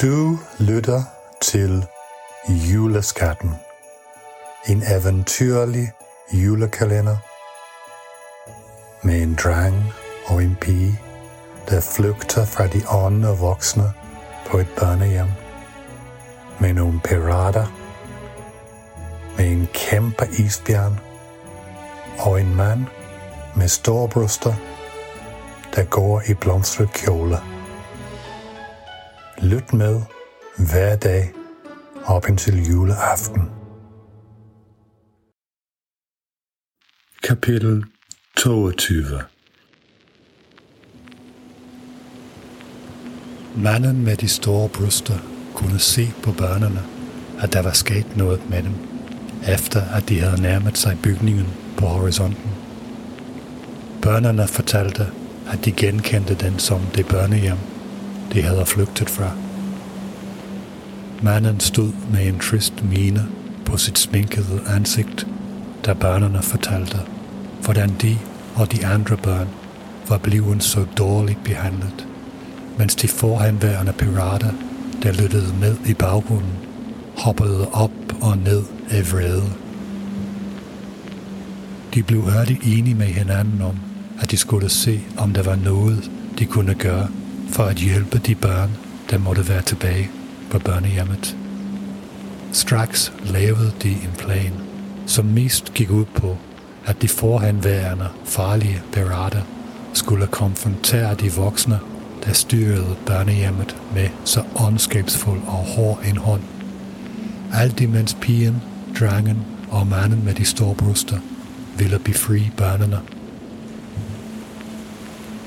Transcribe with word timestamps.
Du 0.00 0.38
lytter 0.58 1.02
til 1.40 1.86
Juleskatten. 2.48 3.54
En 4.66 4.82
eventyrlig 4.82 5.92
julekalender 6.32 7.16
med 9.06 9.22
en 9.22 9.38
dreng 9.44 9.92
og 10.26 10.42
en 10.42 10.56
pige, 10.60 11.00
der 11.68 11.80
flygter 11.80 12.44
fra 12.44 12.66
de 12.66 12.82
åndende 12.90 13.38
voksne 13.38 13.92
på 14.46 14.58
et 14.58 14.68
børnehjem. 14.78 15.28
Med 16.60 16.72
nogle 16.72 17.00
pirater. 17.04 17.66
Med 19.36 19.52
en 19.52 19.68
kæmpe 19.72 20.28
isbjørn. 20.38 21.00
Og 22.18 22.40
en 22.40 22.54
mand 22.54 22.84
med 23.56 23.68
store 23.68 24.08
bryster, 24.08 24.54
der 25.74 25.84
går 25.84 26.22
i 26.28 26.34
blomstret 26.34 26.92
kjole. 26.92 27.53
Lyt 29.44 29.72
med 29.72 30.02
hver 30.58 30.96
dag 30.96 31.32
op 32.04 32.28
indtil 32.28 32.68
juleaften. 32.68 33.42
Kapitel 37.22 37.84
22 38.36 39.04
Manden 43.56 44.04
med 44.04 44.16
de 44.16 44.28
store 44.28 44.68
bryster 44.68 45.18
kunne 45.54 45.78
se 45.78 46.12
på 46.22 46.32
børnene, 46.32 46.82
at 47.40 47.52
der 47.52 47.62
var 47.62 47.72
sket 47.72 48.16
noget 48.16 48.50
med 48.50 48.62
dem, 48.62 48.74
efter 49.48 49.80
at 49.96 50.08
de 50.08 50.20
havde 50.20 50.42
nærmet 50.42 50.78
sig 50.78 50.98
bygningen 51.02 51.46
på 51.78 51.86
horisonten. 51.86 52.50
Børnene 54.02 54.48
fortalte, 54.48 55.06
at 55.52 55.64
de 55.64 55.72
genkendte 55.72 56.34
den 56.34 56.58
som 56.58 56.80
det 56.94 57.06
børnehjem, 57.08 57.58
de 58.34 58.42
havde 58.42 58.66
flygtet 58.66 59.10
fra. 59.10 59.30
Manden 61.22 61.60
stod 61.60 61.92
med 62.12 62.26
en 62.26 62.38
trist 62.38 62.84
mine 62.84 63.26
på 63.64 63.76
sit 63.76 63.98
sminkede 63.98 64.60
ansigt, 64.66 65.26
da 65.86 65.92
børnene 65.92 66.42
fortalte, 66.42 66.98
hvordan 67.62 67.90
de 68.02 68.18
og 68.54 68.72
de 68.72 68.86
andre 68.86 69.16
børn 69.16 69.48
var 70.08 70.18
blevet 70.18 70.62
så 70.62 70.84
dårligt 70.98 71.44
behandlet, 71.44 72.06
mens 72.78 72.94
de 72.94 73.08
forhenværende 73.08 73.92
pirater, 73.92 74.52
der 75.02 75.12
lyttede 75.12 75.54
med 75.60 75.76
i 75.86 75.94
baggrunden, 75.94 76.52
hoppede 77.18 77.68
op 77.72 77.90
og 78.22 78.38
ned 78.38 78.62
af 78.90 79.12
vrede. 79.12 79.52
De 81.94 82.02
blev 82.02 82.20
hurtigt 82.20 82.62
enige 82.64 82.94
med 82.94 83.06
hinanden 83.06 83.62
om, 83.62 83.76
at 84.20 84.30
de 84.30 84.36
skulle 84.36 84.68
se, 84.68 85.00
om 85.16 85.32
der 85.32 85.42
var 85.42 85.56
noget, 85.56 86.10
de 86.38 86.46
kunne 86.46 86.74
gøre 86.74 87.08
for 87.54 87.64
at 87.64 87.76
hjælpe 87.76 88.18
de 88.18 88.34
børn, 88.34 88.70
der 89.10 89.18
måtte 89.18 89.48
være 89.48 89.62
tilbage 89.62 90.10
på 90.50 90.58
børnehjemmet. 90.58 91.36
Straks 92.52 93.12
lavede 93.24 93.72
de 93.82 93.90
en 93.90 94.14
plan, 94.18 94.52
som 95.06 95.24
mest 95.24 95.74
gik 95.74 95.90
ud 95.90 96.04
på, 96.04 96.36
at 96.86 97.02
de 97.02 97.08
forhenværende 97.08 98.08
farlige 98.24 98.82
pirater 98.92 99.42
skulle 99.92 100.26
konfrontere 100.26 101.14
de 101.14 101.32
voksne, 101.32 101.78
der 102.24 102.32
styrede 102.32 102.96
børnehjemmet 103.06 103.76
med 103.94 104.08
så 104.24 104.42
ondskabsfuld 104.54 105.40
og 105.46 105.64
hård 105.76 106.00
en 106.08 106.16
hånd. 106.16 106.42
Alt 107.52 107.80
imens 107.80 108.16
pigen, 108.20 108.62
drengen 109.00 109.38
og 109.70 109.86
manden 109.86 110.24
med 110.24 110.34
de 110.34 110.44
store 110.44 110.74
bryster 110.74 111.18
ville 111.78 111.98
befri 111.98 112.50
børnene 112.56 113.00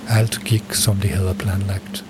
alt 0.09 0.41
gik, 0.45 0.73
som 0.73 0.95
de 0.95 1.07
havde 1.07 1.35
planlagt. 1.39 2.05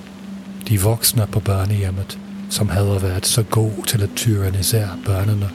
De 0.68 0.82
voksne 0.82 1.28
på 1.32 1.40
børnehjemmet, 1.40 2.20
som 2.50 2.70
havde 2.70 3.00
været 3.02 3.26
så 3.26 3.44
god 3.44 3.86
til 3.88 4.04
at 4.04 4.10
tyrannisere 4.16 4.90
børnene, 5.06 5.50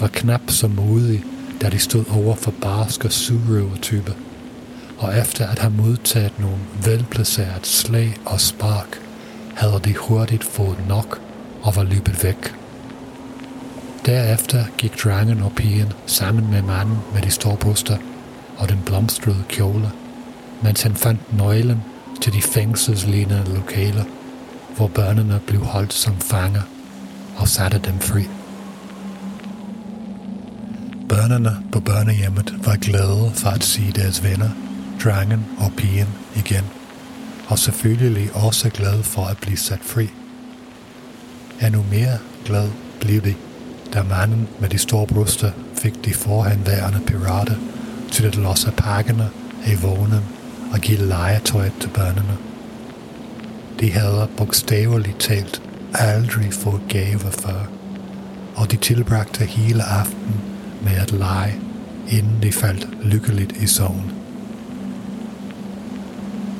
var 0.00 0.08
knap 0.08 0.40
så 0.48 0.68
modige, 0.68 1.24
da 1.62 1.68
de 1.68 1.78
stod 1.78 2.04
over 2.10 2.34
for 2.34 2.50
barske 2.62 3.10
surrøvertype. 3.10 4.14
Og 4.98 5.18
efter 5.18 5.46
at 5.46 5.58
have 5.58 5.72
modtaget 5.72 6.38
nogle 6.38 6.58
velplaceret 6.84 7.66
slag 7.66 8.16
og 8.24 8.40
spark, 8.40 9.00
havde 9.54 9.80
de 9.84 9.94
hurtigt 9.94 10.44
fået 10.44 10.88
nok 10.88 11.20
og 11.62 11.76
var 11.76 11.82
løbet 11.84 12.24
væk. 12.24 12.54
Derefter 14.06 14.64
gik 14.78 15.04
drengen 15.04 15.42
og 15.42 15.52
pigen 15.56 15.92
sammen 16.06 16.50
med 16.50 16.62
manden 16.62 16.98
med 17.14 17.22
de 17.22 17.30
store 17.30 17.56
bryster 17.56 17.96
og 18.56 18.68
den 18.68 18.82
blomstrede 18.86 19.44
kjole– 19.48 19.90
mens 20.62 20.82
han 20.82 20.96
fandt 20.96 21.38
nøglen 21.38 21.82
til 22.20 22.32
de 22.32 22.42
fængselslignende 22.42 23.54
lokaler, 23.54 24.04
hvor 24.76 24.86
børnene 24.86 25.40
blev 25.46 25.60
holdt 25.60 25.92
som 25.92 26.16
fanger 26.16 26.62
og 27.36 27.48
satte 27.48 27.80
dem 27.84 28.00
fri. 28.00 28.22
Børnene 31.08 31.56
på 31.72 31.80
børnehjemmet 31.80 32.54
var 32.64 32.76
glade 32.76 33.30
for 33.34 33.48
at 33.50 33.64
se 33.64 33.92
deres 33.92 34.24
venner, 34.24 34.50
drengen 35.04 35.46
og 35.58 35.72
pigen 35.76 36.08
igen, 36.36 36.64
og 37.48 37.58
selvfølgelig 37.58 38.30
også 38.34 38.70
glade 38.70 39.02
for 39.02 39.24
at 39.24 39.38
blive 39.38 39.56
sat 39.56 39.80
fri. 39.82 40.08
Endnu 41.66 41.84
mere 41.90 42.18
glad 42.44 42.70
blev 43.00 43.22
de, 43.24 43.34
da 43.94 44.02
manden 44.02 44.48
med 44.60 44.68
de 44.68 44.78
store 44.78 45.06
bryster 45.06 45.50
fik 45.74 46.04
de 46.04 46.14
forhenværende 46.14 47.00
pirater 47.06 47.56
til 48.12 48.26
at 48.26 48.36
losse 48.36 48.72
pakkerne 48.76 49.28
af 49.66 49.82
vognen 49.82 50.22
og 50.72 50.78
give 50.80 50.98
legetøj 50.98 51.70
til 51.80 51.88
børnene. 51.88 52.36
De 53.80 53.92
havde 53.92 54.28
bogstaveligt 54.36 55.20
talt 55.20 55.62
aldrig 55.94 56.52
fået 56.52 56.80
gave 56.88 57.18
før, 57.18 57.68
og 58.56 58.70
de 58.70 58.76
tilbragte 58.76 59.44
hele 59.44 59.82
aften 59.82 60.40
med 60.82 60.92
at 60.92 61.12
lege, 61.12 61.54
inden 62.08 62.42
de 62.42 62.52
faldt 62.52 62.88
lykkeligt 63.04 63.52
i 63.52 63.66
søvn. 63.66 64.12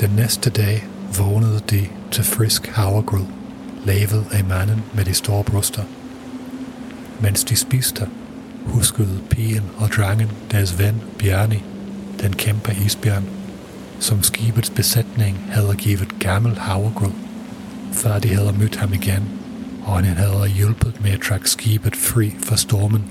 Den 0.00 0.11
næste 0.11 0.50
dag 0.50 0.87
vågnede 1.19 1.61
de 1.71 1.87
til 2.11 2.25
frisk 2.25 2.66
havregrød, 2.66 3.25
lavet 3.84 4.27
af 4.33 4.45
manden 4.45 4.83
med 4.95 5.05
de 5.05 5.15
store 5.15 5.45
bryster. 5.45 5.83
Mens 7.21 7.45
de 7.45 7.56
spiste, 7.56 8.09
huskede 8.66 9.21
pigen 9.31 9.65
og 9.78 9.89
drengen 9.89 10.31
deres 10.50 10.78
ven 10.78 11.03
Bjarni, 11.19 11.62
den 12.22 12.33
kæmpe 12.33 12.77
isbjørn, 12.87 13.25
som 14.01 14.23
skibets 14.23 14.71
besætning 14.71 15.39
havde 15.51 15.75
givet 15.79 16.19
gammel 16.19 16.59
havregrød, 16.59 17.12
før 17.93 18.19
de 18.19 18.34
havde 18.34 18.55
mødt 18.59 18.77
ham 18.77 18.93
igen, 18.93 19.29
og 19.84 19.95
han 19.97 20.05
havde 20.05 20.49
hjulpet 20.49 21.01
med 21.01 21.11
at 21.11 21.21
trække 21.21 21.51
skibet 21.51 21.97
fri 21.97 22.34
fra 22.45 22.57
stormen 22.57 23.05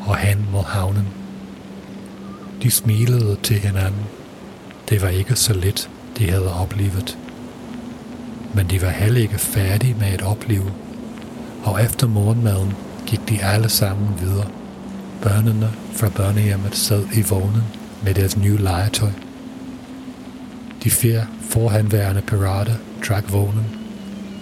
og 0.00 0.16
hen 0.16 0.46
mod 0.52 0.64
havnen. 0.64 1.06
De 2.62 2.70
smilede 2.70 3.36
til 3.42 3.58
hinanden. 3.58 4.04
Det 4.88 5.02
var 5.02 5.08
ikke 5.08 5.36
så 5.36 5.54
lidt, 5.54 5.90
de 6.18 6.30
havde 6.30 6.54
oplevet. 6.54 7.18
Men 8.54 8.66
de 8.70 8.82
var 8.82 8.90
heller 8.90 9.20
ikke 9.20 9.38
færdige 9.38 9.96
med 9.98 10.06
at 10.06 10.22
opleve, 10.22 10.72
og 11.64 11.84
efter 11.84 12.06
morgenmaden 12.06 12.72
gik 13.06 13.28
de 13.28 13.44
alle 13.44 13.68
sammen 13.68 14.08
videre. 14.20 14.46
Børnene 15.22 15.72
fra 15.96 16.08
børnehjemmet 16.08 16.76
sad 16.76 17.04
i 17.14 17.22
vognen 17.22 17.62
med 18.04 18.14
deres 18.14 18.36
nye 18.36 18.56
legetøj. 18.56 19.10
De 20.84 20.90
fire 20.90 21.26
forhandværende 21.40 22.22
pirater 22.22 22.74
trak 23.04 23.32
vognen, 23.32 23.66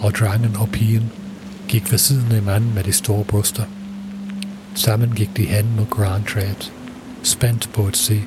og 0.01 0.11
drengen 0.11 0.55
og 0.55 0.69
pigen 0.69 1.11
gik 1.67 1.91
ved 1.91 1.99
siden 1.99 2.31
af 2.31 2.43
manden 2.43 2.75
med 2.75 2.83
de 2.83 2.91
store 2.91 3.23
bryster. 3.23 3.63
Sammen 4.75 5.15
gik 5.15 5.37
de 5.37 5.45
hen 5.45 5.75
mod 5.77 5.85
Grand 5.89 6.23
Trade, 6.25 6.71
spændt 7.23 7.69
på 7.73 7.87
at 7.87 7.97
se, 7.97 8.23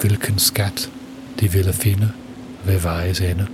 hvilken 0.00 0.38
skat 0.38 0.90
de 1.40 1.52
ville 1.52 1.72
finde 1.72 2.12
ved 2.64 2.80
vejets 2.80 3.20
ende. 3.20 3.46